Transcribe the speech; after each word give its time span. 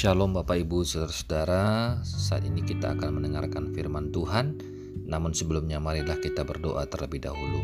Shalom 0.00 0.32
Bapak 0.32 0.56
Ibu 0.56 0.80
Saudara-saudara. 0.80 2.00
Saat 2.00 2.48
ini 2.48 2.64
kita 2.64 2.96
akan 2.96 3.20
mendengarkan 3.20 3.68
firman 3.76 4.08
Tuhan. 4.08 4.56
Namun 5.04 5.36
sebelumnya 5.36 5.76
marilah 5.76 6.16
kita 6.16 6.40
berdoa 6.40 6.88
terlebih 6.88 7.20
dahulu. 7.20 7.60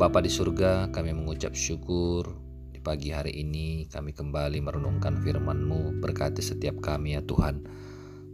Bapa 0.00 0.24
di 0.24 0.32
surga 0.32 0.88
kami 0.88 1.12
mengucap 1.12 1.52
syukur 1.52 2.40
Di 2.72 2.80
pagi 2.80 3.12
hari 3.12 3.36
ini 3.36 3.84
kami 3.84 4.16
kembali 4.16 4.64
merenungkan 4.64 5.20
firman-Mu 5.20 6.00
Berkati 6.00 6.40
setiap 6.40 6.80
kami 6.80 7.20
ya 7.20 7.22
Tuhan. 7.28 7.68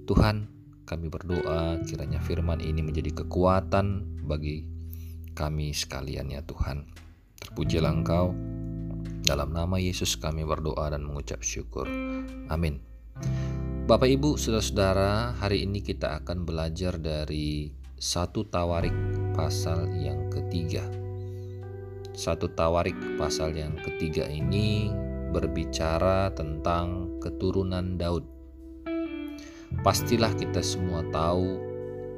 Tuhan 0.07 0.47
kami 0.87 1.11
berdoa 1.11 1.83
kiranya 1.91 2.23
firman 2.23 2.63
ini 2.63 2.87
menjadi 2.87 3.27
kekuatan 3.27 4.15
bagi 4.31 4.63
kami 5.35 5.75
sekalian 5.75 6.31
ya 6.31 6.47
Tuhan. 6.47 6.87
Terpujilah 7.43 7.91
Engkau. 7.99 8.31
Dalam 9.27 9.51
nama 9.51 9.75
Yesus 9.83 10.15
kami 10.15 10.47
berdoa 10.47 10.95
dan 10.95 11.03
mengucap 11.03 11.43
syukur. 11.43 11.91
Amin. 12.47 12.98
Bapak 13.89 14.05
Ibu, 14.05 14.37
saudara-saudara, 14.37 15.33
hari 15.41 15.65
ini 15.65 15.81
kita 15.81 16.21
akan 16.21 16.45
belajar 16.45 17.01
dari 17.01 17.73
satu 17.97 18.45
tawarik 18.45 18.93
pasal 19.33 19.89
yang 19.97 20.29
ketiga. 20.29 20.85
Satu 22.13 22.53
tawarik 22.53 22.93
pasal 23.17 23.57
yang 23.57 23.73
ketiga 23.81 24.29
ini 24.29 24.93
berbicara 25.33 26.29
tentang 26.37 27.17
keturunan 27.17 27.97
Daud. 27.97 28.29
Pastilah 29.81 30.37
kita 30.37 30.61
semua 30.61 31.01
tahu 31.09 31.57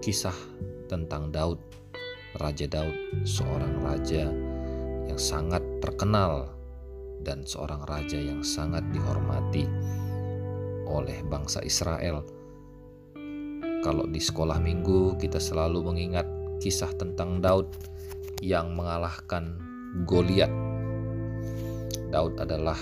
kisah 0.02 0.34
tentang 0.91 1.30
Daud, 1.30 1.62
Raja 2.34 2.66
Daud, 2.66 3.23
seorang 3.23 3.79
raja 3.79 4.27
yang 5.07 5.21
sangat 5.23 5.62
terkenal 5.79 6.51
dan 7.23 7.46
seorang 7.46 7.87
raja 7.87 8.18
yang 8.18 8.43
sangat 8.43 8.82
dihormati 8.90 9.71
oleh 10.91 11.23
bangsa 11.23 11.63
Israel. 11.63 12.27
Kalau 13.80 14.05
di 14.10 14.21
sekolah 14.21 14.59
minggu 14.60 15.16
kita 15.16 15.38
selalu 15.41 15.80
mengingat 15.87 16.27
kisah 16.60 16.93
tentang 16.99 17.41
Daud 17.41 17.71
yang 18.43 18.77
mengalahkan 18.77 19.57
Goliat. 20.05 20.52
Daud 22.11 22.37
adalah 22.43 22.77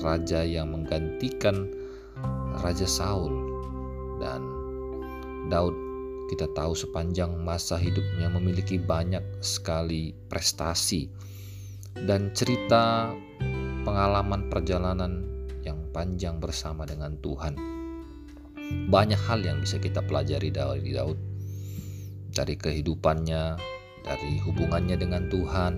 raja 0.00 0.42
yang 0.46 0.72
menggantikan 0.74 1.70
Raja 2.62 2.86
Saul 2.86 3.32
dan 4.18 4.42
Daud 5.50 5.74
kita 6.32 6.48
tahu 6.56 6.72
sepanjang 6.72 7.44
masa 7.44 7.76
hidupnya 7.76 8.32
memiliki 8.32 8.80
banyak 8.80 9.20
sekali 9.44 10.16
prestasi 10.32 11.10
dan 12.08 12.32
cerita 12.32 13.12
pengalaman 13.84 14.48
perjalanan 14.48 15.31
panjang 15.92 16.40
bersama 16.40 16.88
dengan 16.88 17.14
Tuhan. 17.20 17.54
Banyak 18.88 19.20
hal 19.28 19.44
yang 19.44 19.60
bisa 19.60 19.76
kita 19.76 20.00
pelajari 20.00 20.48
dari 20.48 20.96
Daud, 20.96 21.20
dari 22.32 22.56
kehidupannya, 22.56 23.60
dari 24.00 24.40
hubungannya 24.40 24.96
dengan 24.96 25.28
Tuhan, 25.28 25.74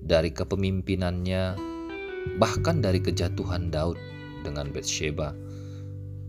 dari 0.00 0.32
kepemimpinannya, 0.32 1.44
bahkan 2.40 2.80
dari 2.80 3.04
kejatuhan 3.04 3.68
Daud 3.68 4.00
dengan 4.42 4.72
Bathsheba. 4.72 5.36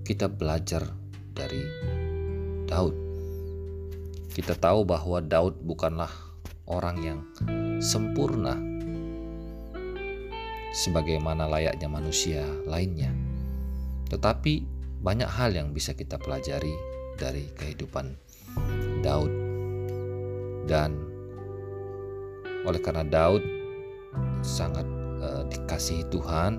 Kita 0.03 0.27
belajar 0.27 0.83
dari 1.31 1.63
Daud. 2.67 2.95
Kita 4.33 4.57
tahu 4.59 4.83
bahwa 4.83 5.23
Daud 5.23 5.63
bukanlah 5.63 6.11
orang 6.67 6.97
yang 6.99 7.19
sempurna, 7.79 8.72
sebagaimana 10.73 11.45
layaknya 11.45 11.85
manusia 11.85 12.41
lainnya. 12.65 13.13
Tetapi 14.09 14.65
banyak 15.05 15.29
hal 15.29 15.53
yang 15.53 15.69
bisa 15.69 15.93
kita 15.93 16.17
pelajari 16.17 16.73
dari 17.15 17.45
kehidupan 17.53 18.17
Daud. 19.05 19.31
Dan 20.65 20.91
oleh 22.65 22.81
karena 22.81 23.05
Daud 23.05 23.43
sangat 24.41 24.87
uh, 25.21 25.43
dikasihi 25.47 26.09
Tuhan 26.09 26.57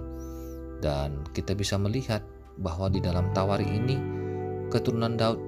dan 0.79 1.25
kita 1.33 1.57
bisa 1.57 1.81
melihat 1.81 2.23
bahwa 2.61 2.87
di 2.93 3.03
dalam 3.03 3.33
tawari 3.35 3.67
ini 3.67 3.97
keturunan 4.71 5.17
Daud 5.19 5.41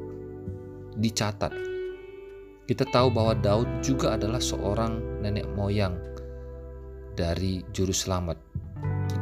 dicatat. 0.99 1.53
Kita 2.67 2.83
tahu 2.91 3.15
bahwa 3.15 3.37
Daud 3.39 3.69
juga 3.79 4.19
adalah 4.19 4.43
seorang 4.43 5.23
nenek 5.23 5.47
moyang 5.55 5.95
dari 7.15 7.63
juru 7.71 7.95
selamat 7.95 8.46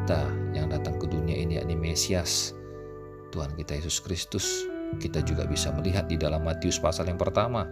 kita 0.04 0.28
yang 0.52 0.68
datang 0.68 1.00
ke 1.00 1.08
dunia 1.08 1.32
ini 1.32 1.56
yakni 1.56 1.80
Mesias 1.80 2.52
Tuhan 3.32 3.56
kita 3.56 3.80
Yesus 3.80 4.04
Kristus 4.04 4.68
kita 5.00 5.24
juga 5.24 5.48
bisa 5.48 5.72
melihat 5.72 6.04
di 6.12 6.20
dalam 6.20 6.44
Matius 6.44 6.76
pasal 6.76 7.08
yang 7.08 7.16
pertama 7.16 7.64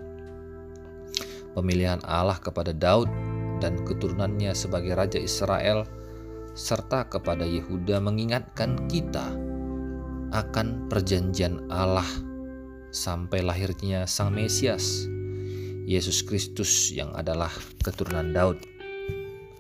pemilihan 1.53 2.00
Allah 2.09 2.41
kepada 2.41 2.72
Daud 2.72 3.12
dan 3.60 3.84
keturunannya 3.84 4.56
sebagai 4.56 4.97
raja 4.97 5.20
Israel 5.20 5.84
serta 6.56 7.04
kepada 7.12 7.44
Yehuda 7.44 8.00
mengingatkan 8.00 8.88
kita 8.88 9.28
akan 10.32 10.88
perjanjian 10.88 11.69
Allah 11.69 12.09
sampai 12.97 13.44
lahirnya 13.44 14.09
Sang 14.09 14.32
Mesias 14.32 15.04
Yesus 15.84 16.25
Kristus 16.25 16.97
yang 16.97 17.12
adalah 17.12 17.53
keturunan 17.84 18.32
Daud 18.32 18.56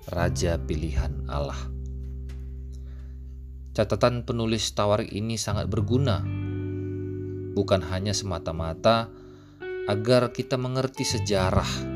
raja 0.08 0.56
pilihan 0.56 1.28
Allah. 1.28 1.71
Catatan 3.72 4.28
penulis 4.28 4.68
Tawarik 4.76 5.08
ini 5.16 5.40
sangat 5.40 5.64
berguna, 5.64 6.20
bukan 7.56 7.80
hanya 7.88 8.12
semata-mata 8.12 9.08
agar 9.88 10.36
kita 10.36 10.60
mengerti 10.60 11.08
sejarah 11.08 11.88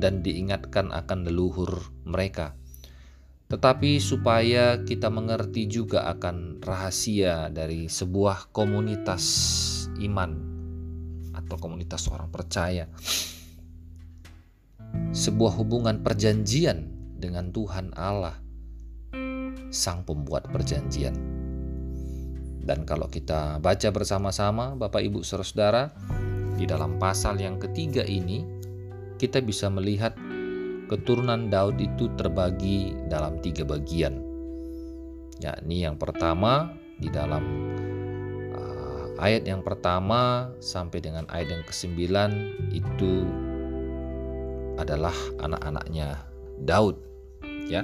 dan 0.00 0.24
diingatkan 0.24 0.96
akan 0.96 1.28
leluhur 1.28 1.92
mereka, 2.08 2.56
tetapi 3.52 4.00
supaya 4.00 4.80
kita 4.80 5.12
mengerti 5.12 5.68
juga 5.68 6.08
akan 6.08 6.64
rahasia 6.64 7.52
dari 7.52 7.92
sebuah 7.92 8.48
komunitas 8.48 9.24
iman 10.00 10.40
atau 11.36 11.56
komunitas 11.60 12.08
orang 12.08 12.32
percaya. 12.32 12.88
Sebuah 15.12 15.52
hubungan 15.60 16.00
perjanjian 16.00 16.88
dengan 17.20 17.52
Tuhan 17.52 17.92
Allah, 17.92 18.45
Sang 19.76 20.00
Pembuat 20.08 20.48
Perjanjian. 20.48 21.12
Dan 22.66 22.82
kalau 22.88 23.06
kita 23.06 23.60
baca 23.60 23.88
bersama-sama, 23.92 24.74
Bapak, 24.74 25.04
Ibu, 25.04 25.22
saudara-saudara, 25.22 25.92
di 26.56 26.64
dalam 26.64 26.96
pasal 26.96 27.36
yang 27.36 27.60
ketiga 27.60 28.02
ini, 28.02 28.42
kita 29.20 29.44
bisa 29.44 29.68
melihat 29.68 30.16
keturunan 30.88 31.52
Daud 31.52 31.76
itu 31.78 32.08
terbagi 32.16 32.96
dalam 33.06 33.38
tiga 33.44 33.62
bagian, 33.62 34.18
yakni 35.38 35.84
yang 35.84 35.94
pertama 35.94 36.74
di 36.96 37.10
dalam 37.12 37.44
uh, 38.54 39.06
ayat 39.20 39.44
yang 39.44 39.60
pertama 39.60 40.50
sampai 40.62 41.02
dengan 41.02 41.28
ayat 41.28 41.58
yang 41.58 41.64
kesembilan 41.66 42.30
itu 42.70 43.26
adalah 44.80 45.14
anak-anaknya 45.42 46.22
Daud. 46.62 46.98
Ya, 47.66 47.82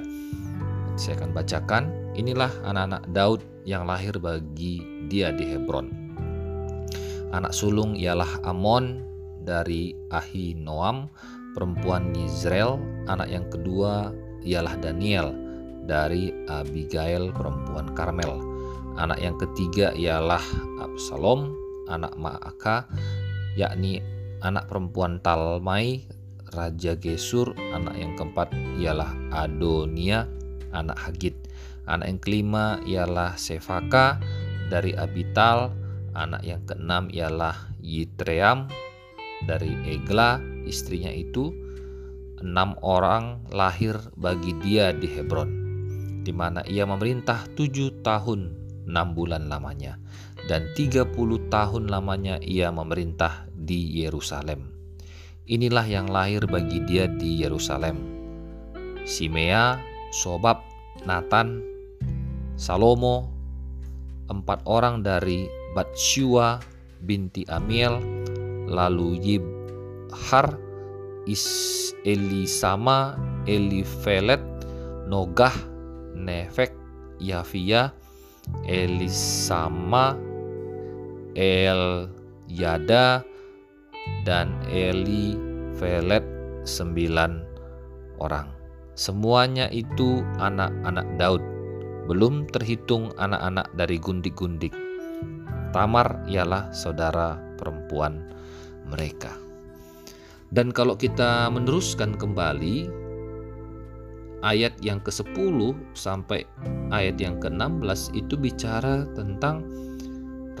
saya 0.95 1.19
akan 1.21 1.31
bacakan. 1.33 1.83
Inilah 2.13 2.51
anak-anak 2.65 3.03
Daud 3.11 3.41
yang 3.65 3.89
lahir 3.89 4.17
bagi 4.21 4.81
dia 5.09 5.33
di 5.33 5.45
Hebron. 5.49 5.89
Anak 7.33 7.53
sulung 7.55 7.97
ialah 7.97 8.45
Amon 8.45 9.01
dari 9.41 9.97
Ahinoam, 10.13 11.09
perempuan 11.57 12.13
Nizrel. 12.13 12.77
Anak 13.09 13.29
yang 13.33 13.49
kedua 13.49 14.13
ialah 14.45 14.77
Daniel 14.77 15.33
dari 15.89 16.29
Abigail, 16.45 17.33
perempuan 17.33 17.91
Karmel. 17.97 18.37
Anak 18.93 19.17
yang 19.17 19.35
ketiga 19.41 19.89
ialah 19.97 20.43
Absalom, 20.77 21.57
anak 21.89 22.13
Maaka, 22.13 22.85
yakni 23.57 23.97
anak 24.45 24.69
perempuan 24.69 25.17
Talmai 25.25 26.05
Raja 26.53 26.93
Gesur, 26.93 27.57
anak 27.73 27.97
yang 27.97 28.13
keempat 28.13 28.53
ialah 28.77 29.09
Adonia, 29.33 30.29
anak 30.73 30.97
Hagit. 30.97 31.37
Anak 31.85 32.09
yang 32.09 32.19
kelima 32.19 32.65
ialah 32.83 33.37
Sefaka 33.37 34.17
dari 34.67 34.97
Abital, 34.97 35.71
anak 36.17 36.41
yang 36.43 36.61
keenam 36.65 37.07
ialah 37.13 37.71
Yitream 37.79 38.67
dari 39.45 39.75
Egla, 39.87 40.41
istrinya 40.65 41.11
itu. 41.13 41.53
Enam 42.43 42.75
orang 42.83 43.39
lahir 43.55 43.95
bagi 44.19 44.51
dia 44.59 44.91
di 44.91 45.07
Hebron, 45.07 45.51
di 46.27 46.35
mana 46.35 46.59
ia 46.67 46.83
memerintah 46.83 47.47
tujuh 47.55 48.03
tahun 48.03 48.51
enam 48.83 49.15
bulan 49.15 49.47
lamanya, 49.47 49.95
dan 50.51 50.67
tiga 50.75 51.07
puluh 51.07 51.39
tahun 51.47 51.87
lamanya 51.87 52.43
ia 52.43 52.67
memerintah 52.67 53.47
di 53.55 54.03
Yerusalem. 54.03 54.75
Inilah 55.47 55.87
yang 55.87 56.11
lahir 56.11 56.43
bagi 56.47 56.83
dia 56.83 57.07
di 57.07 57.39
Yerusalem. 57.43 57.95
Simea, 59.07 59.79
Sobab, 60.13 60.61
Nathan, 61.09 61.65
Salomo, 62.53 63.33
empat 64.29 64.61
orang 64.69 65.01
dari 65.01 65.49
Batshua 65.73 66.61
binti 67.01 67.41
Amiel, 67.49 67.97
lalu 68.69 69.17
Yibhar, 69.17 70.53
Is 71.25 71.43
Elisama, 72.05 73.17
Elifelet, 73.49 74.43
Nogah, 75.09 75.55
Nefek, 76.13 76.77
Yafia, 77.17 77.89
Elisama, 78.69 80.13
El 81.33 82.05
Yada, 82.45 83.25
dan 84.27 84.53
Eli 84.69 85.33
Velet 85.73 86.23
sembilan 86.67 87.41
orang. 88.21 88.62
Semuanya 88.93 89.73
itu 89.73 90.21
anak-anak 90.37 91.17
Daud, 91.17 91.41
belum 92.05 92.45
terhitung 92.53 93.09
anak-anak 93.17 93.73
dari 93.73 93.97
gundik-gundik. 93.97 94.73
Tamar 95.73 96.21
ialah 96.29 96.69
saudara 96.69 97.41
perempuan 97.57 98.29
mereka. 98.85 99.33
Dan 100.53 100.69
kalau 100.69 100.93
kita 100.93 101.49
meneruskan 101.49 102.13
kembali 102.13 102.85
ayat 104.45 104.77
yang 104.85 105.01
ke-10 105.01 105.57
sampai 105.97 106.45
ayat 106.93 107.17
yang 107.17 107.41
ke-16 107.41 108.13
itu 108.13 108.37
bicara 108.37 109.09
tentang 109.17 109.65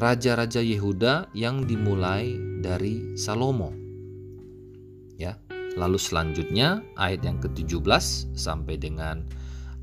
raja-raja 0.01 0.65
Yehuda 0.65 1.29
yang 1.37 1.69
dimulai 1.69 2.33
dari 2.65 3.13
Salomo. 3.13 3.69
Ya. 5.21 5.37
Lalu 5.73 5.97
selanjutnya 5.97 6.85
ayat 6.93 7.25
yang 7.25 7.41
ke-17 7.41 8.37
sampai 8.37 8.77
dengan 8.77 9.25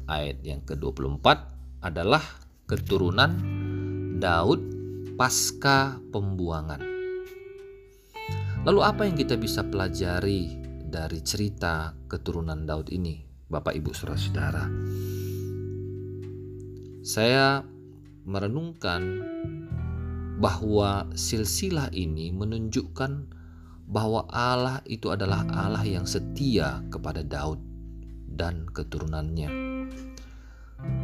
ayat 0.07 0.39
yang 0.47 0.63
ke-24 0.63 1.27
adalah 1.83 2.23
keturunan 2.71 3.35
Daud 4.23 4.63
pasca 5.19 5.99
pembuangan. 6.15 6.79
Lalu 8.63 8.81
apa 8.85 9.03
yang 9.09 9.17
kita 9.19 9.35
bisa 9.35 9.67
pelajari 9.67 10.55
dari 10.87 11.19
cerita 11.27 11.97
keturunan 12.07 12.63
Daud 12.69 12.93
ini, 12.95 13.19
Bapak 13.51 13.75
Ibu 13.75 13.91
Saudara-saudara? 13.91 14.65
Saya 17.01 17.65
merenungkan 18.29 19.03
bahwa 20.39 21.09
silsilah 21.17 21.91
ini 21.91 22.31
menunjukkan 22.31 23.40
bahwa 23.91 24.23
Allah 24.31 24.79
itu 24.87 25.11
adalah 25.11 25.43
Allah 25.51 25.83
yang 25.83 26.07
setia 26.07 26.79
kepada 26.95 27.27
Daud 27.27 27.59
dan 28.31 28.71
keturunannya. 28.71 29.51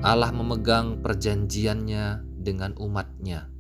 Allah 0.07 0.31
memegang 0.31 1.03
perjanjiannya 1.03 2.23
dengan 2.41 2.79
umatnya. 2.79 3.51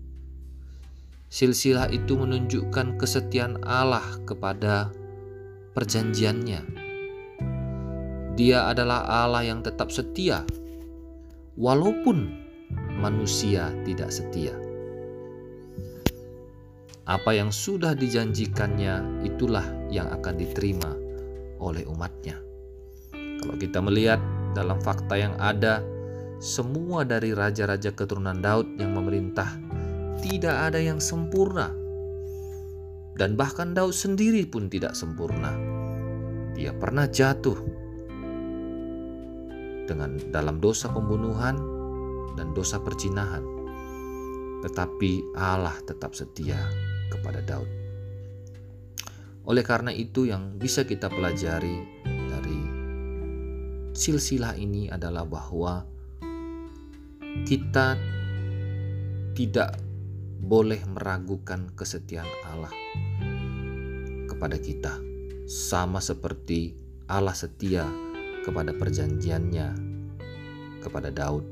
Silsilah 1.27 1.91
itu 1.91 2.15
menunjukkan 2.15 2.97
kesetiaan 3.03 3.61
Allah 3.67 4.07
kepada 4.25 4.95
perjanjiannya. 5.75 6.87
Dia 8.39 8.71
adalah 8.71 9.05
Allah 9.27 9.43
yang 9.43 9.61
tetap 9.67 9.91
setia, 9.91 10.47
walaupun 11.59 12.31
manusia 13.03 13.75
tidak 13.83 14.15
setia. 14.15 14.66
Apa 17.07 17.39
yang 17.39 17.55
sudah 17.55 17.95
dijanjikannya 17.95 19.23
itulah 19.23 19.63
yang 19.95 20.11
akan 20.11 20.35
diterima 20.43 20.91
oleh 21.63 21.87
umatnya. 21.87 22.35
Kalau 23.15 23.55
kita 23.63 23.79
melihat 23.79 24.19
dalam 24.59 24.83
fakta 24.83 25.15
yang 25.15 25.39
ada, 25.39 25.87
semua 26.43 27.07
dari 27.07 27.31
raja-raja 27.31 27.95
keturunan 27.95 28.43
Daud 28.43 28.75
yang 28.83 28.99
memerintah 28.99 29.55
tidak 30.19 30.57
ada 30.67 30.83
yang 30.83 30.99
sempurna. 30.99 31.71
Dan 33.15 33.39
bahkan 33.39 33.71
Daud 33.71 33.95
sendiri 33.95 34.43
pun 34.43 34.67
tidak 34.67 34.99
sempurna. 34.99 35.55
Dia 36.59 36.75
pernah 36.75 37.07
jatuh 37.07 37.55
dengan 39.87 40.19
dalam 40.35 40.59
dosa 40.59 40.91
pembunuhan 40.91 41.55
dan 42.35 42.51
dosa 42.51 42.83
percinahan. 42.83 43.47
Tetapi 44.67 45.39
Allah 45.39 45.79
tetap 45.87 46.19
setia 46.19 46.59
kepada 47.27 47.43
Daud. 47.43 47.67
Oleh 49.51 49.67
karena 49.67 49.91
itu, 49.91 50.31
yang 50.31 50.55
bisa 50.55 50.87
kita 50.87 51.11
pelajari 51.11 52.07
dari 52.07 52.61
silsilah 53.99 54.55
ini 54.55 54.87
adalah 54.87 55.27
bahwa 55.27 55.83
kita 57.43 57.99
tidak 59.35 59.75
boleh 60.39 60.79
meragukan 60.87 61.67
kesetiaan 61.75 62.31
Allah 62.47 62.71
kepada 64.31 64.55
kita, 64.63 64.95
sama 65.51 65.99
seperti 65.99 66.79
Allah 67.11 67.35
setia 67.35 67.91
kepada 68.47 68.71
perjanjiannya 68.71 69.69
kepada 70.79 71.11
Daud. 71.11 71.43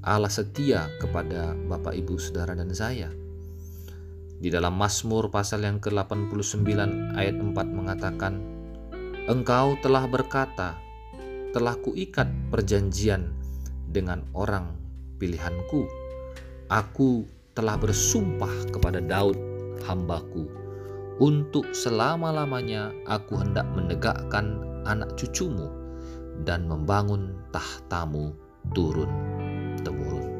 Allah 0.00 0.30
setia 0.30 0.86
kepada 1.02 1.52
Bapak, 1.54 1.92
Ibu, 1.92 2.16
Saudara, 2.16 2.54
dan 2.54 2.70
saya 2.72 3.19
di 4.40 4.48
dalam 4.48 4.72
Mazmur 4.80 5.28
pasal 5.28 5.68
yang 5.68 5.76
ke-89 5.84 6.64
ayat 7.12 7.36
4 7.36 7.52
mengatakan, 7.52 8.40
Engkau 9.28 9.76
telah 9.84 10.08
berkata, 10.08 10.80
telah 11.52 11.76
kuikat 11.76 12.26
perjanjian 12.48 13.36
dengan 13.84 14.24
orang 14.32 14.72
pilihanku. 15.20 15.84
Aku 16.72 17.28
telah 17.52 17.76
bersumpah 17.76 18.72
kepada 18.72 19.04
Daud, 19.04 19.36
hambaku, 19.84 20.48
untuk 21.20 21.68
selama-lamanya 21.76 22.96
aku 23.04 23.36
hendak 23.36 23.68
menegakkan 23.76 24.64
anak 24.88 25.12
cucumu 25.20 25.68
dan 26.48 26.64
membangun 26.64 27.36
tahtamu 27.52 28.32
turun 28.72 29.12
temurun. 29.84 30.32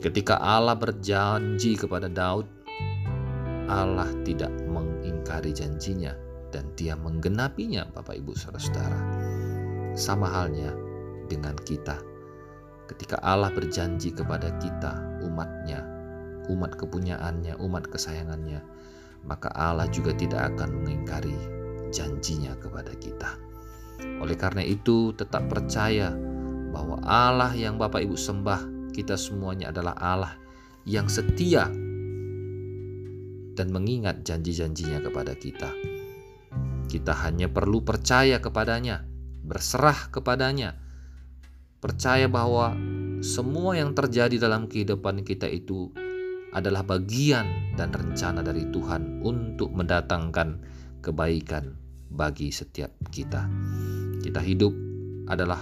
Ketika 0.00 0.40
Allah 0.40 0.78
berjanji 0.78 1.76
kepada 1.76 2.08
Daud, 2.08 2.55
Allah 3.66 4.10
tidak 4.22 4.50
mengingkari 4.66 5.50
janjinya 5.50 6.14
dan 6.54 6.70
dia 6.78 6.94
menggenapinya 6.94 7.86
Bapak 7.92 8.16
Ibu 8.16 8.32
Saudara-saudara. 8.32 9.00
Sama 9.98 10.30
halnya 10.30 10.70
dengan 11.26 11.58
kita. 11.58 11.98
Ketika 12.86 13.18
Allah 13.20 13.50
berjanji 13.50 14.14
kepada 14.14 14.54
kita, 14.62 15.22
umatnya, 15.26 15.82
umat 16.46 16.78
kepunyaannya, 16.78 17.58
umat 17.58 17.90
kesayangannya, 17.90 18.62
maka 19.26 19.50
Allah 19.58 19.90
juga 19.90 20.14
tidak 20.14 20.54
akan 20.54 20.82
mengingkari 20.82 21.34
janjinya 21.90 22.54
kepada 22.62 22.94
kita. 22.94 23.34
Oleh 24.22 24.38
karena 24.38 24.62
itu, 24.62 25.10
tetap 25.18 25.50
percaya 25.50 26.14
bahwa 26.70 27.02
Allah 27.02 27.50
yang 27.58 27.74
Bapak 27.74 28.06
Ibu 28.06 28.14
sembah, 28.14 28.94
kita 28.94 29.18
semuanya 29.18 29.74
adalah 29.74 29.98
Allah 29.98 30.34
yang 30.86 31.10
setia 31.10 31.66
dan 33.56 33.72
mengingat 33.72 34.22
janji-janjinya 34.22 35.00
kepada 35.00 35.32
kita. 35.32 35.72
Kita 36.86 37.16
hanya 37.26 37.48
perlu 37.48 37.82
percaya 37.82 38.38
kepadanya, 38.38 39.02
berserah 39.42 40.12
kepadanya, 40.12 40.76
percaya 41.80 42.30
bahwa 42.30 42.76
semua 43.24 43.74
yang 43.74 43.96
terjadi 43.96 44.36
dalam 44.36 44.68
kehidupan 44.68 45.24
kita 45.24 45.48
itu 45.48 45.90
adalah 46.54 46.84
bagian 46.84 47.74
dan 47.74 47.90
rencana 47.92 48.44
dari 48.44 48.68
Tuhan 48.70 49.24
untuk 49.24 49.72
mendatangkan 49.74 50.62
kebaikan 51.02 51.76
bagi 52.12 52.54
setiap 52.54 52.92
kita. 53.10 53.44
Kita 54.22 54.40
hidup 54.40 54.72
adalah 55.26 55.60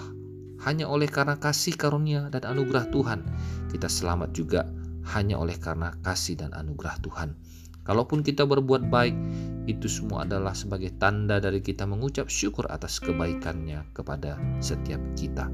hanya 0.65 0.89
oleh 0.89 1.11
karena 1.11 1.37
kasih 1.37 1.77
karunia 1.77 2.31
dan 2.33 2.47
anugerah 2.47 2.89
Tuhan. 2.89 3.21
Kita 3.69 3.91
selamat 3.91 4.31
juga 4.33 4.65
hanya 5.13 5.37
oleh 5.37 5.59
karena 5.61 5.93
kasih 6.01 6.41
dan 6.41 6.57
anugerah 6.57 6.97
Tuhan. 7.05 7.37
Kalaupun 7.85 8.25
kita 8.25 8.49
berbuat 8.49 8.89
baik, 8.89 9.13
itu 9.69 9.89
semua 9.93 10.25
adalah 10.25 10.57
sebagai 10.57 10.97
tanda 10.97 11.37
dari 11.37 11.61
kita 11.61 11.85
mengucap 11.85 12.33
syukur 12.33 12.65
atas 12.73 12.97
kebaikannya 13.01 13.93
kepada 13.93 14.41
setiap 14.61 15.01
kita. 15.13 15.53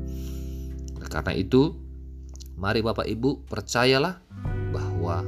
Karena 1.10 1.34
itu, 1.34 1.75
mari 2.54 2.87
Bapak 2.87 3.06
Ibu 3.10 3.50
percayalah 3.50 4.22
bahwa 4.70 5.26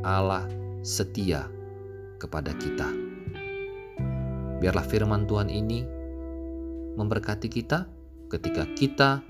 Allah 0.00 0.48
setia 0.80 1.44
kepada 2.16 2.56
kita. 2.56 2.88
Biarlah 4.64 4.84
firman 4.88 5.28
Tuhan 5.28 5.52
ini 5.52 5.84
memberkati 6.96 7.52
kita 7.52 7.84
ketika 8.32 8.64
kita 8.72 9.20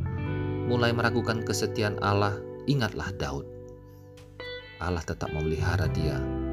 mulai 0.71 0.95
meragukan 0.95 1.43
kesetiaan 1.43 1.99
Allah, 2.07 2.39
ingatlah 2.71 3.11
Daud. 3.19 3.47
Allah 4.79 5.03
tetap 5.03 5.35
memelihara 5.35 5.91
dia 5.91 6.44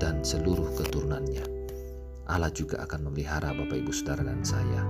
dan 0.00 0.24
seluruh 0.24 0.72
keturunannya. 0.80 1.44
Allah 2.24 2.48
juga 2.48 2.80
akan 2.88 3.10
memelihara 3.12 3.52
Bapak 3.52 3.76
Ibu 3.76 3.92
Saudara 3.92 4.24
dan 4.24 4.40
saya. 4.40 4.82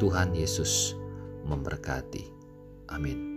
Tuhan 0.00 0.32
Yesus 0.32 0.96
memberkati. 1.44 2.32
Amin. 2.88 3.33